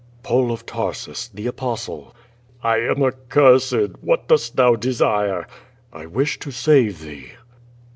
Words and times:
"Paul 0.23 0.51
of 0.51 0.65
Tarsus, 0.65 1.27
the 1.27 1.45
Apostle." 1.45 2.15
"I 2.63 2.77
am 2.77 3.01
accuivod. 3.03 3.97
What 4.01 4.27
doest 4.29 4.55
thou 4.55 4.75
desire?" 4.75 5.45
"I 5.93 6.07
wish 6.07 6.39
to 6.39 6.49
save 6.49 7.01
thee." 7.01 7.33